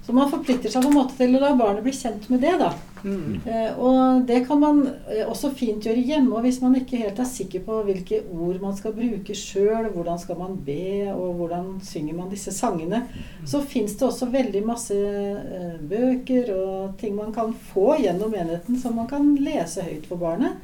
Så 0.07 0.13
man 0.15 0.29
forplikter 0.31 0.71
seg 0.71 0.85
på 0.85 0.87
en 0.87 0.95
måte 0.95 1.17
til 1.17 1.33
å 1.35 1.39
la 1.41 1.49
barnet 1.59 1.83
bli 1.83 1.91
kjent 1.91 2.29
med 2.31 2.39
det. 2.39 2.53
da. 2.61 2.69
Mm. 3.03 3.41
Eh, 3.43 3.73
og 3.75 4.21
det 4.29 4.37
kan 4.47 4.61
man 4.61 4.77
eh, 4.87 5.25
også 5.27 5.49
fint 5.51 5.83
gjøre 5.83 5.99
hjemme. 5.99 6.31
og 6.31 6.45
Hvis 6.45 6.61
man 6.63 6.77
ikke 6.79 7.01
helt 7.01 7.19
er 7.19 7.27
sikker 7.27 7.65
på 7.65 7.81
hvilke 7.89 8.21
ord 8.31 8.61
man 8.63 8.77
skal 8.77 8.95
bruke 8.95 9.35
sjøl, 9.35 9.89
hvordan 9.91 10.21
skal 10.21 10.39
man 10.39 10.55
be, 10.63 11.09
og 11.11 11.41
hvordan 11.41 11.73
synger 11.83 12.15
man 12.21 12.31
disse 12.31 12.55
sangene, 12.55 13.03
så 13.43 13.59
fins 13.59 13.97
det 13.99 14.07
også 14.07 14.29
veldig 14.31 14.63
masse 14.69 14.95
eh, 14.95 15.75
bøker 15.91 16.53
og 16.55 16.95
ting 17.03 17.19
man 17.19 17.35
kan 17.35 17.51
få 17.73 17.97
gjennom 17.99 18.31
enheten 18.31 18.79
som 18.79 18.95
man 18.95 19.11
kan 19.11 19.33
lese 19.35 19.83
høyt 19.89 20.07
for 20.07 20.23
barnet. 20.23 20.55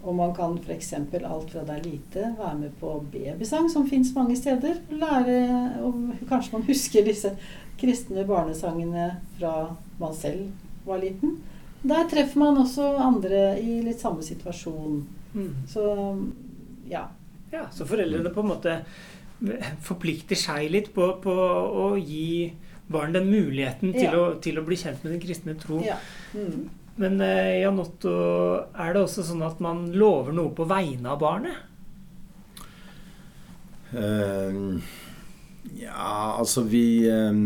Og 0.00 0.14
man 0.16 0.32
kan 0.34 0.56
f.eks. 0.56 0.94
alt 0.94 1.50
fra 1.52 1.62
det 1.66 1.74
er 1.74 1.84
lite 1.84 2.30
være 2.38 2.56
med 2.62 2.76
på 2.80 2.94
babysang, 3.12 3.68
som 3.70 3.88
fins 3.88 4.14
mange 4.16 4.36
steder. 4.36 4.80
Lære, 4.90 5.40
og 5.84 6.14
Kanskje 6.28 6.56
man 6.56 6.66
husker 6.68 7.04
disse 7.04 7.34
kristne 7.80 8.24
barnesangene 8.28 9.10
fra 9.38 9.54
man 10.00 10.16
selv 10.16 10.48
var 10.86 11.02
liten. 11.02 11.38
Der 11.82 12.08
treffer 12.08 12.40
man 12.40 12.58
også 12.60 12.94
andre 13.00 13.60
i 13.60 13.80
litt 13.84 14.00
samme 14.00 14.24
situasjon. 14.24 15.00
Mm. 15.32 15.54
Så 15.68 15.84
ja. 16.88 17.06
ja. 17.52 17.68
Så 17.72 17.86
foreldrene 17.88 18.32
på 18.34 18.44
en 18.44 18.52
måte 18.54 18.80
forplikter 19.84 20.36
seg 20.36 20.68
litt 20.72 20.90
på, 20.96 21.06
på 21.22 21.32
å 21.32 21.92
gi 21.96 22.50
barn 22.90 23.14
den 23.14 23.30
muligheten 23.30 23.94
til, 23.94 24.08
ja. 24.08 24.18
å, 24.18 24.34
til, 24.42 24.58
å, 24.58 24.64
bli 24.66 24.76
kjent 24.76 25.04
med 25.04 25.14
den 25.14 25.22
kristne 25.22 25.54
tro. 25.60 25.78
Ja. 25.84 25.96
Mm. 26.34 26.66
Men 26.96 27.20
eh, 27.20 27.60
Jan 27.62 27.80
Otto, 27.80 28.12
er 28.74 28.94
det 28.94 29.02
også 29.04 29.24
sånn 29.24 29.44
at 29.46 29.60
man 29.62 29.86
lover 29.94 30.34
noe 30.36 30.52
på 30.56 30.66
vegne 30.68 31.14
av 31.14 31.20
barnet? 31.22 31.66
Uh, 33.90 34.78
ja, 35.74 36.36
altså 36.38 36.62
vi 36.62 37.10
uh, 37.10 37.40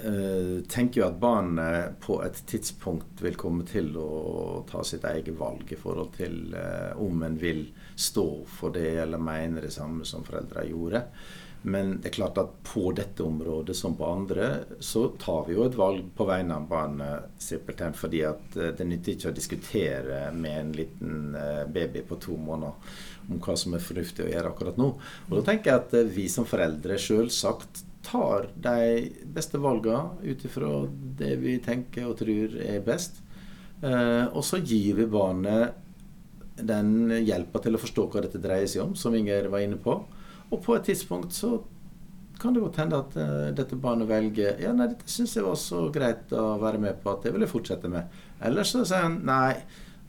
uh, 0.00 0.54
tenker 0.64 1.02
jo 1.02 1.06
at 1.10 1.18
barnet 1.20 1.98
på 2.04 2.20
et 2.24 2.38
tidspunkt 2.48 3.20
vil 3.24 3.36
komme 3.36 3.66
til 3.68 3.90
å 4.00 4.62
ta 4.70 4.80
sitt 4.86 5.04
eget 5.08 5.36
valg 5.36 5.72
i 5.72 5.80
forhold 5.80 6.14
til 6.16 6.56
om 7.02 7.26
en 7.26 7.36
vil 7.40 7.66
stå 7.96 8.28
for 8.48 8.72
det 8.72 8.94
eller 9.02 9.20
mene 9.20 9.64
det 9.64 9.74
samme 9.74 10.08
som 10.08 10.24
foreldra 10.24 10.64
gjorde. 10.68 11.04
Men 11.62 11.96
det 12.00 12.10
er 12.10 12.14
klart 12.14 12.38
at 12.38 12.52
på 12.62 12.92
dette 12.94 13.24
området 13.26 13.74
som 13.76 13.96
på 13.98 14.06
andre, 14.06 14.50
så 14.78 15.08
tar 15.18 15.48
vi 15.48 15.56
jo 15.56 15.64
et 15.66 15.74
valg 15.78 16.04
på 16.14 16.26
vegne 16.28 16.54
av 16.54 16.68
barnet 16.70 17.42
simpelthen 17.42 17.96
fordi 17.96 18.22
at 18.28 18.54
eh, 18.60 18.70
det 18.76 18.86
nytter 18.86 19.16
ikke 19.16 19.32
å 19.32 19.34
diskutere 19.34 20.20
med 20.36 20.60
en 20.60 20.70
liten 20.76 21.34
eh, 21.34 21.64
baby 21.66 22.04
på 22.06 22.20
to 22.22 22.38
måneder 22.38 22.94
om 23.26 23.42
hva 23.42 23.56
som 23.58 23.74
er 23.74 23.82
fornuftig 23.82 24.28
å 24.28 24.30
gjøre 24.30 24.52
akkurat 24.52 24.78
nå. 24.78 24.92
Og 25.26 25.34
da 25.40 25.42
tenker 25.48 25.72
jeg 25.72 25.82
at 25.82 25.96
eh, 25.98 26.12
vi 26.18 26.28
som 26.30 26.46
foreldre 26.46 27.00
sjølsagt 27.02 27.82
tar 28.06 28.46
de 28.54 29.10
beste 29.34 29.58
valgene 29.58 30.22
ut 30.22 30.46
ifra 30.46 30.84
det 31.18 31.32
vi 31.42 31.56
tenker 31.64 32.06
og 32.06 32.20
tror 32.20 32.54
er 32.62 32.84
best. 32.86 33.18
Og 33.82 34.44
så 34.46 34.60
gir 34.62 34.94
vi 34.96 35.08
barnet 35.10 35.74
den 36.56 37.10
hjelpa 37.26 37.60
til 37.64 37.74
å 37.76 37.80
forstå 37.82 38.06
hva 38.12 38.22
dette 38.24 38.40
dreier 38.40 38.70
seg 38.70 38.84
om, 38.84 38.94
som 38.94 39.14
Inger 39.18 39.50
var 39.52 39.64
inne 39.64 39.80
på. 39.82 39.98
Og 40.50 40.62
på 40.62 40.76
et 40.76 40.86
tidspunkt 40.86 41.34
så 41.34 41.56
kan 42.40 42.54
det 42.54 42.60
godt 42.60 42.76
hende 42.82 43.00
at 43.00 43.16
uh, 43.16 43.48
dette 43.56 43.78
barnet 43.80 44.08
velger 44.10 44.60
Ja, 44.60 44.72
nei, 44.76 44.90
dette 44.92 45.08
syns 45.10 45.36
jeg 45.36 45.46
var 45.46 45.56
så 45.60 45.86
greit 45.92 46.32
å 46.36 46.56
være 46.60 46.80
med 46.82 47.00
på 47.02 47.14
at 47.14 47.24
det 47.24 47.32
vil 47.34 47.46
jeg 47.46 47.52
fortsette 47.52 47.90
med. 47.92 48.16
Eller 48.44 48.68
så 48.68 48.84
sier 48.84 49.06
han 49.06 49.20
nei, 49.26 49.56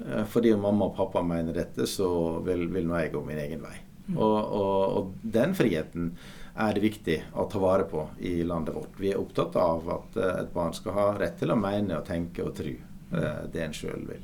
uh, 0.04 0.24
fordi 0.30 0.54
mamma 0.60 0.90
og 0.90 0.98
pappa 0.98 1.24
mener 1.26 1.56
dette, 1.56 1.88
så 1.90 2.10
vil, 2.46 2.68
vil 2.74 2.90
nå 2.90 3.00
jeg 3.00 3.14
gå 3.16 3.24
min 3.26 3.44
egen 3.46 3.64
vei. 3.64 3.78
Mm. 4.08 4.18
Og, 4.18 4.36
og, 4.36 4.84
og, 4.98 5.16
den 5.24 5.56
friheten 5.58 6.12
er 6.58 6.74
det 6.74 6.84
viktig 6.84 7.18
å 7.38 7.46
ta 7.52 7.60
vare 7.62 7.86
på 7.88 8.06
i 8.26 8.40
landet 8.48 8.76
vårt. 8.76 8.96
Vi 9.00 9.12
er 9.12 9.22
opptatt 9.22 9.56
av 9.62 9.88
at 9.98 10.20
uh, 10.20 10.32
et 10.42 10.54
barn 10.54 10.76
skal 10.76 10.98
ha 10.98 11.10
rett 11.18 11.40
til 11.40 11.54
å 11.54 11.60
mene 11.60 12.02
og 12.02 12.08
tenke 12.08 12.46
og 12.46 12.56
tro 12.60 12.76
det 13.08 13.62
en 13.64 13.72
sjøl 13.72 14.02
vil. 14.04 14.24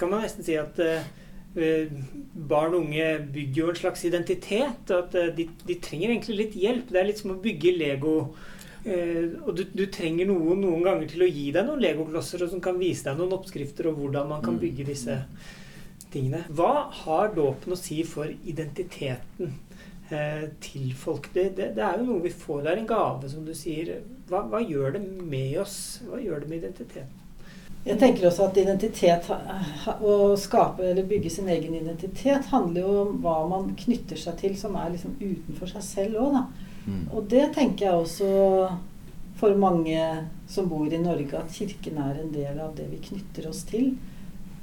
Kan 0.00 0.08
man 0.08 0.22
nesten 0.24 0.46
si 0.46 0.54
at 0.56 0.78
Eh, 0.80 1.02
barn 1.54 2.74
og 2.76 2.84
unge 2.84 3.06
bygger 3.34 3.62
jo 3.62 3.68
en 3.72 3.78
slags 3.78 4.04
identitet. 4.04 4.90
og 4.90 4.96
at 4.98 5.14
eh, 5.18 5.36
de, 5.36 5.48
de, 5.66 5.76
trenger 5.82 6.10
egentlig 6.10 6.36
litt 6.36 6.56
hjelp. 6.56 6.90
Det 6.90 7.00
er 7.00 7.08
litt 7.08 7.22
som 7.22 7.34
å 7.34 7.40
bygge 7.42 7.76
Lego. 7.76 8.16
Eh, 8.84 9.34
og 9.44 9.56
du, 9.58 9.64
du, 9.74 9.86
trenger 9.92 10.30
noen 10.30 10.62
noen 10.62 10.84
ganger 10.86 11.08
til 11.10 11.24
å 11.26 11.30
gi 11.30 11.50
deg 11.52 11.66
noen 11.66 11.82
legoklosser 11.82 12.46
som 12.48 12.62
kan 12.64 12.78
vise 12.80 13.04
deg 13.08 13.18
noen 13.18 13.34
oppskrifter 13.36 13.90
og 13.90 13.98
hvordan 13.98 14.30
man 14.30 14.44
kan 14.44 14.56
mm. 14.56 14.62
bygge 14.62 14.86
disse 14.92 15.18
tingene. 16.10 16.44
Hva 16.48 16.88
har 17.02 17.34
dåpen 17.34 17.74
å 17.74 17.78
si 17.78 18.00
for 18.08 18.30
identiteten 18.30 19.52
eh, 20.08 20.46
til 20.62 20.94
folk? 20.96 21.32
Det, 21.34 21.50
det, 21.58 21.72
det, 21.76 21.84
er 21.84 21.98
jo 21.98 22.12
noe 22.12 22.24
vi 22.24 22.32
får. 22.32 22.62
Det 22.64 22.72
er 22.72 22.84
en 22.84 22.92
gave, 22.94 23.32
som 23.32 23.44
du 23.44 23.52
sier. 23.58 23.98
Hva, 24.30 24.46
hva 24.46 24.62
gjør 24.62 24.96
det 24.96 25.02
med 25.04 25.58
oss? 25.64 25.80
Hva 26.06 26.22
gjør 26.22 26.44
det 26.44 26.54
med 26.54 26.62
identiteten? 26.62 27.19
Jeg 27.84 27.96
tenker 27.96 28.26
også 28.28 28.50
at 28.50 28.58
identitet, 28.60 29.30
å 30.04 30.16
skape 30.36 30.84
eller 30.90 31.06
bygge 31.08 31.30
sin 31.32 31.48
egen 31.48 31.78
identitet, 31.78 32.50
handler 32.52 32.84
jo 32.84 32.96
om 33.06 33.14
hva 33.24 33.38
man 33.48 33.70
knytter 33.78 34.20
seg 34.20 34.36
til 34.42 34.58
som 34.60 34.76
er 34.76 34.92
liksom 34.92 35.16
utenfor 35.20 35.70
seg 35.70 35.86
selv 35.86 36.20
òg, 36.20 36.36
da. 36.36 36.68
Mm. 36.84 37.02
Og 37.16 37.26
det 37.32 37.46
tenker 37.56 37.86
jeg 37.86 38.02
også 38.02 38.28
for 39.40 39.56
mange 39.56 40.04
som 40.48 40.68
bor 40.68 40.92
i 40.92 41.00
Norge, 41.00 41.38
at 41.38 41.52
Kirken 41.54 41.98
er 42.04 42.20
en 42.20 42.32
del 42.34 42.60
av 42.60 42.74
det 42.76 42.90
vi 42.90 43.00
knytter 43.08 43.48
oss 43.48 43.62
til. 43.68 43.94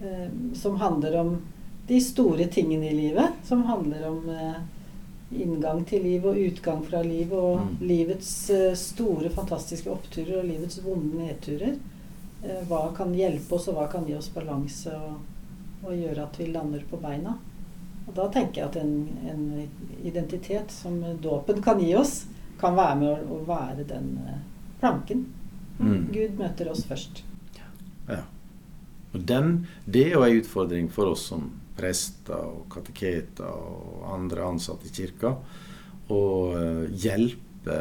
Eh, 0.01 0.29
som 0.53 0.77
handler 0.77 1.17
om 1.23 1.37
de 1.87 2.01
store 2.03 2.45
tingene 2.53 2.91
i 2.91 2.95
livet. 2.95 3.39
Som 3.47 3.63
handler 3.65 4.09
om 4.09 4.29
eh, 4.29 4.59
inngang 5.41 5.81
til 5.89 6.03
livet 6.05 6.29
og 6.29 6.51
utgang 6.51 6.83
fra 6.85 7.01
livet, 7.01 7.37
og 7.37 7.63
mm. 7.63 7.75
livets 7.89 8.33
eh, 8.53 8.73
store, 8.77 9.31
fantastiske 9.33 9.89
oppturer 9.89 10.41
og 10.41 10.49
livets 10.51 10.81
vonde 10.85 11.23
nedturer. 11.23 11.77
Eh, 12.47 12.63
hva 12.67 12.93
kan 12.95 13.13
hjelpe 13.15 13.55
oss, 13.55 13.67
og 13.67 13.77
hva 13.77 13.87
kan 13.91 14.07
gi 14.07 14.15
oss 14.15 14.29
balanse 14.31 14.93
og, 14.95 15.19
og, 15.83 15.91
gjøre 15.91 16.23
at 16.23 16.39
vi 16.39 16.49
lander 16.53 16.83
på 16.87 16.99
beina. 17.01 17.35
Og 18.07 18.13
da 18.15 18.29
tenker 18.31 18.61
jeg 18.61 18.69
at 18.69 18.77
en, 18.79 18.93
en 19.27 20.03
identitet 20.07 20.71
som 20.71 21.01
dåpen 21.21 21.59
kan 21.63 21.81
gi 21.83 21.91
oss, 21.99 22.21
kan 22.61 22.77
være 22.77 22.99
med 23.01 23.09
å, 23.11 23.35
å 23.35 23.39
være 23.45 23.83
den 23.89 24.13
uh, 24.23 24.37
planken. 24.79 25.25
Mm. 25.77 26.07
Gud 26.13 26.39
møter 26.39 26.71
oss 26.71 26.85
først. 26.87 27.21
Ja. 28.07 28.23
Og 29.11 29.25
den, 29.27 29.67
det 29.85 30.07
er 30.07 30.15
jo 30.15 30.23
en 30.23 30.39
utfordring 30.39 30.87
for 30.93 31.11
oss 31.11 31.27
som 31.33 31.49
prester 31.77 32.39
og 32.39 32.63
kateketer 32.73 33.51
og 33.51 34.07
andre 34.15 34.47
ansatte 34.47 34.87
i 34.87 34.95
kirka 34.95 35.35
å 36.07 36.23
uh, 36.55 36.87
hjelpe 36.95 37.77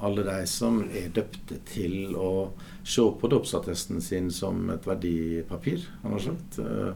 alle 0.00 0.24
de 0.26 0.38
som 0.48 0.80
er 0.86 1.10
døpte 1.14 1.60
til 1.68 2.14
å 2.16 2.52
se 2.84 3.04
på 3.20 3.30
dåpsattesten 3.32 4.00
sin 4.04 4.30
som 4.34 4.70
et 4.72 4.86
verdipapir. 4.88 5.84
Uh, 6.04 6.92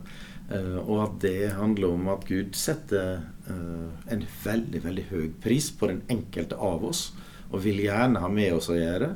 og 0.85 0.97
at 1.07 1.21
det 1.25 1.55
handler 1.57 1.95
om 1.97 2.09
at 2.13 2.27
Gud 2.29 2.53
setter 2.59 3.23
en 4.13 4.25
veldig 4.45 4.83
veldig 4.85 5.05
høy 5.09 5.31
pris 5.41 5.71
på 5.73 5.89
den 5.89 6.03
enkelte 6.13 6.59
av 6.61 6.85
oss, 6.85 7.07
og 7.49 7.63
vil 7.65 7.81
gjerne 7.81 8.21
ha 8.21 8.29
med 8.29 8.53
oss 8.53 8.69
å 8.69 8.77
gjøre, 8.77 9.15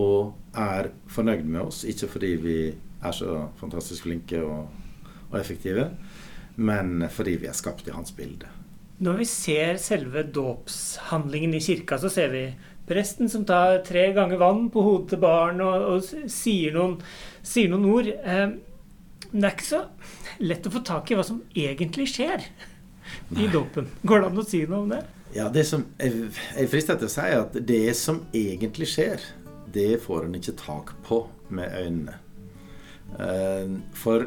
og 0.00 0.56
er 0.56 0.88
fornøyd 1.10 1.44
med 1.44 1.66
oss. 1.66 1.82
Ikke 1.84 2.08
fordi 2.08 2.32
vi 2.40 2.56
er 2.72 3.16
så 3.16 3.42
fantastisk 3.60 4.06
flinke 4.06 4.40
og, 4.44 4.72
og 5.30 5.36
effektive, 5.40 5.90
men 6.56 7.06
fordi 7.12 7.36
vi 7.40 7.48
er 7.50 7.56
skapt 7.56 7.88
i 7.88 7.94
hans 7.94 8.12
bilde. 8.16 8.48
Når 9.00 9.22
vi 9.22 9.26
ser 9.28 9.78
selve 9.80 10.26
dåpshandlingen 10.28 11.54
i 11.56 11.62
kirka, 11.64 11.96
så 11.98 12.10
ser 12.12 12.32
vi 12.34 12.42
presten 12.90 13.30
som 13.30 13.44
tar 13.46 13.78
tre 13.86 14.08
ganger 14.16 14.40
vann 14.40 14.66
på 14.72 14.82
hodet 14.84 15.14
til 15.14 15.22
barn 15.22 15.62
og, 15.64 15.86
og 15.94 16.30
sier, 16.30 16.74
noen, 16.74 16.98
sier, 17.42 17.70
noen, 17.70 17.86
ord. 17.90 18.10
Eh, 18.10 18.46
men 19.30 19.44
det 19.44 19.46
er 19.46 19.54
ikke 19.54 19.68
så 19.68 19.84
lett 20.42 20.66
å 20.66 20.74
få 20.74 20.82
tak 20.86 21.10
i 21.10 21.18
hva 21.18 21.24
som 21.26 21.42
egentlig 21.54 22.08
skjer 22.10 22.44
i 23.38 23.46
dåpen. 23.52 23.90
Går 24.02 24.22
det 24.22 24.30
an 24.30 24.42
å 24.42 24.46
si 24.46 24.64
noe 24.66 24.84
om 24.84 24.94
det? 24.94 25.04
Ja, 25.36 25.46
det 25.52 25.62
som, 25.68 25.84
Jeg, 26.02 26.32
jeg 26.56 26.70
frister 26.72 26.98
til 26.98 27.06
å 27.06 27.12
si 27.12 27.28
at 27.36 27.54
det 27.66 27.84
som 27.98 28.24
egentlig 28.34 28.88
skjer, 28.90 29.22
det 29.70 30.00
får 30.02 30.26
en 30.26 30.34
ikke 30.40 30.56
tak 30.58 30.92
på 31.06 31.22
med 31.54 31.70
øynene. 31.78 32.16
Eh, 33.18 33.76
for 33.94 34.26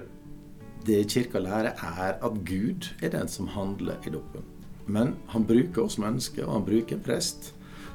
det 0.87 1.03
Kirka 1.11 1.39
lærer, 1.39 1.75
er 1.79 2.15
at 2.19 2.39
Gud 2.47 2.89
er 3.01 3.11
den 3.11 3.27
som 3.31 3.51
handler 3.51 3.99
i 4.07 4.11
dåpen. 4.11 4.47
Men 4.85 5.15
han 5.31 5.45
bruker 5.47 5.85
oss 5.85 5.99
mennesker, 5.99 6.45
og 6.45 6.57
han 6.57 6.65
bruker 6.67 6.97
en 6.97 7.03
prest 7.03 7.53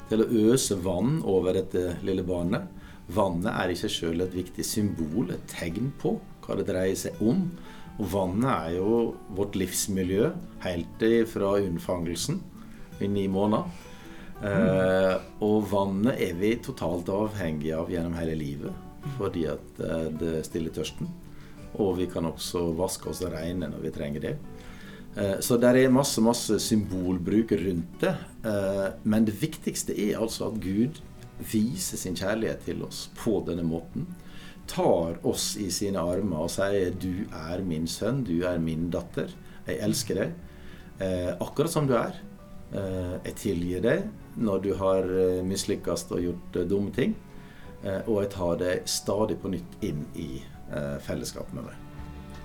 til 0.08 0.24
å 0.24 0.28
øse 0.52 0.78
vann 0.84 1.20
over 1.26 1.56
dette 1.58 1.98
lille 2.06 2.24
barnet. 2.26 2.68
Vannet 3.12 3.52
er 3.54 3.72
i 3.72 3.78
seg 3.78 3.92
sjøl 3.92 4.24
et 4.24 4.36
viktig 4.36 4.64
symbol, 4.66 5.32
et 5.32 5.44
tegn 5.50 5.92
på 6.00 6.16
hva 6.44 6.56
det 6.58 6.68
dreier 6.68 6.96
seg 6.98 7.20
om. 7.24 7.46
Og 7.98 8.10
vannet 8.12 8.50
er 8.52 8.76
jo 8.78 8.98
vårt 9.36 9.56
livsmiljø 9.58 10.30
helt 10.64 11.04
fra 11.32 11.54
unnfangelsen 11.58 12.40
i 13.02 13.08
ni 13.10 13.26
måneder. 13.32 13.86
Eh, 14.38 15.14
og 15.42 15.64
vannet 15.66 16.20
er 16.28 16.36
vi 16.38 16.52
totalt 16.62 17.08
avhengige 17.10 17.74
av 17.74 17.88
gjennom 17.90 18.14
hele 18.14 18.36
livet 18.38 18.84
fordi 19.16 19.48
at 19.50 19.80
eh, 19.82 20.04
det 20.20 20.44
stiller 20.46 20.74
tørsten. 20.74 21.08
Og 21.82 21.96
vi 21.98 22.06
kan 22.10 22.26
også 22.28 22.68
vaske 22.78 23.10
oss 23.10 23.22
reine 23.26 23.66
når 23.70 23.82
vi 23.82 23.92
trenger 23.94 24.24
det. 24.24 24.34
Eh, 25.18 25.38
så 25.40 25.58
det 25.60 25.72
er 25.74 25.92
masse, 25.92 26.22
masse 26.24 26.58
symbolbruk 26.62 27.52
rundt 27.60 28.00
det. 28.02 28.14
Eh, 28.48 28.86
men 29.02 29.26
det 29.28 29.36
viktigste 29.40 29.96
er 29.96 30.18
altså 30.20 30.48
at 30.48 30.60
Gud 30.62 31.02
viser 31.38 32.00
sin 32.00 32.16
kjærlighet 32.18 32.64
til 32.66 32.82
oss 32.86 33.06
på 33.18 33.38
denne 33.46 33.66
måten. 33.66 34.08
Tar 34.68 35.18
oss 35.26 35.54
i 35.56 35.70
sine 35.72 36.00
armer 36.02 36.44
og 36.44 36.50
sier 36.52 36.90
'Du 36.90 37.24
er 37.32 37.62
min 37.64 37.86
sønn, 37.86 38.24
du 38.24 38.44
er 38.44 38.58
min 38.58 38.90
datter. 38.90 39.30
Jeg 39.66 39.78
elsker 39.80 40.14
deg 40.14 40.32
akkurat 41.40 41.70
som 41.70 41.86
du 41.86 41.94
er'. 41.94 42.20
Jeg 43.24 43.34
tilgir 43.34 43.80
deg 43.80 44.10
når 44.36 44.62
du 44.62 44.74
har 44.74 45.02
mislykkes 45.42 46.10
og 46.10 46.20
gjort 46.20 46.68
dumme 46.68 46.92
ting. 46.92 47.14
Og 48.06 48.22
jeg 48.22 48.30
tar 48.30 48.56
deg 48.56 48.82
stadig 48.84 49.40
på 49.40 49.48
nytt 49.48 49.80
inn 49.80 50.04
i 50.16 50.42
Eh, 50.68 50.98
fellesskap 51.00 51.52
med 51.56 51.64
meg. 51.64 51.76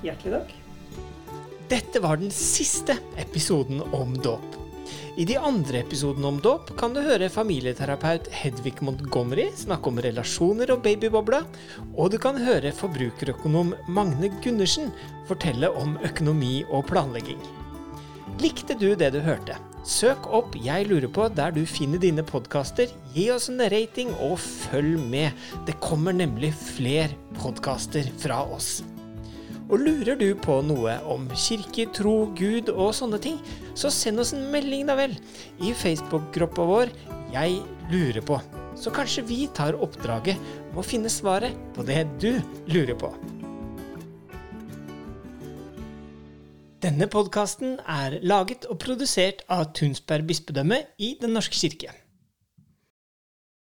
Hjertelig 0.04 0.38
takk. 0.38 1.43
Dette 1.72 2.00
var 2.04 2.18
den 2.20 2.32
siste 2.32 2.98
episoden 3.18 3.82
om 3.96 4.18
dåp. 4.20 4.60
I 5.16 5.26
de 5.30 5.38
andre 5.38 5.80
episodene 5.84 6.28
om 6.28 6.40
dåp 6.44 6.74
kan 6.78 6.96
du 6.96 7.00
høre 7.06 7.30
familieterapeut 7.32 8.28
Hedvig 8.34 8.82
Montgomery 8.84 9.46
snakke 9.56 9.92
om 9.92 10.02
relasjoner 10.04 10.74
og 10.74 10.82
babybobla, 10.84 11.44
og 11.96 12.12
du 12.12 12.18
kan 12.20 12.40
høre 12.42 12.74
forbrukerøkonom 12.76 13.76
Magne 13.88 14.32
Gundersen 14.44 14.92
fortelle 15.30 15.70
om 15.80 15.96
økonomi 16.04 16.64
og 16.70 16.88
planlegging. 16.92 17.40
Likte 18.42 18.76
du 18.76 18.92
det 19.00 19.14
du 19.14 19.22
hørte? 19.24 19.56
Søk 19.88 20.28
opp 20.34 20.58
Jeg 20.64 20.88
lurer 20.90 21.12
på 21.12 21.30
der 21.32 21.54
du 21.56 21.62
finner 21.70 22.02
dine 22.02 22.26
podkaster. 22.28 22.92
Gi 23.16 23.30
oss 23.32 23.50
en 23.52 23.64
rating 23.72 24.12
og 24.18 24.40
følg 24.42 24.98
med. 25.00 25.32
Det 25.68 25.78
kommer 25.84 26.16
nemlig 26.16 26.52
flere 26.58 27.14
podkaster 27.40 28.10
fra 28.20 28.42
oss. 28.48 28.82
Og 29.72 29.80
lurer 29.80 30.18
du 30.20 30.28
på 30.38 30.58
noe 30.66 30.98
om 31.10 31.30
kirke, 31.40 31.86
tro, 31.96 32.28
Gud 32.38 32.72
og 32.74 32.92
sånne 32.98 33.20
ting, 33.24 33.38
så 33.80 33.92
send 33.94 34.22
oss 34.22 34.34
en 34.36 34.50
melding, 34.54 34.88
da 34.90 34.98
vel, 35.00 35.16
i 35.64 35.72
Facebook-gruppa 35.78 36.68
vår 36.68 36.92
Jeg 37.34 37.62
lurer 37.92 38.22
på. 38.26 38.38
Så 38.78 38.92
kanskje 38.94 39.24
vi 39.30 39.46
tar 39.56 39.78
oppdraget 39.80 40.42
med 40.72 40.82
å 40.82 40.86
finne 40.86 41.12
svaret 41.14 41.56
på 41.74 41.86
det 41.88 42.04
du 42.22 42.36
lurer 42.70 42.98
på. 43.00 43.14
Denne 46.84 47.08
podkasten 47.08 47.78
er 47.88 48.18
laget 48.28 48.66
og 48.68 48.82
produsert 48.84 49.46
av 49.48 49.70
Tunsberg 49.78 50.28
bispedømme 50.28 50.82
i 51.00 51.14
Den 51.22 51.32
norske 51.38 51.56
kirke. 51.56 52.03